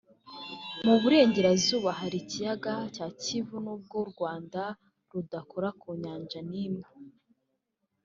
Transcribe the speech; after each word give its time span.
Mu 0.85 0.95
Burengerazuba 1.01 1.89
hari 1.99 2.17
ikiyaga 2.23 2.73
cya 2.95 3.07
Kivu 3.21 3.55
n’ubwo 3.63 3.95
u 4.05 4.07
Rwanda 4.11 4.61
rudakora 5.11 5.69
ku 5.79 5.89
nyanja 6.01 6.39
n’imwe 6.49 6.87